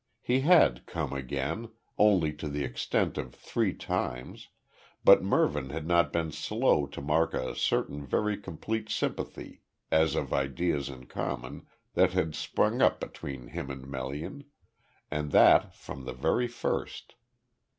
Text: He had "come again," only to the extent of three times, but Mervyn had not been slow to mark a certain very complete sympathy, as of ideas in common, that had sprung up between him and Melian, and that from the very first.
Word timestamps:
He 0.23 0.39
had 0.39 0.87
"come 0.87 1.13
again," 1.13 1.69
only 1.95 2.33
to 2.33 2.47
the 2.49 2.63
extent 2.63 3.19
of 3.19 3.35
three 3.35 3.71
times, 3.75 4.47
but 5.03 5.21
Mervyn 5.21 5.69
had 5.69 5.85
not 5.85 6.11
been 6.11 6.31
slow 6.31 6.87
to 6.87 7.01
mark 7.03 7.35
a 7.35 7.53
certain 7.53 8.03
very 8.03 8.35
complete 8.35 8.89
sympathy, 8.89 9.61
as 9.91 10.15
of 10.15 10.33
ideas 10.33 10.89
in 10.89 11.05
common, 11.05 11.67
that 11.93 12.13
had 12.13 12.33
sprung 12.33 12.81
up 12.81 12.99
between 12.99 13.49
him 13.49 13.69
and 13.69 13.85
Melian, 13.87 14.45
and 15.11 15.29
that 15.33 15.75
from 15.75 16.05
the 16.05 16.13
very 16.15 16.47
first. 16.47 17.13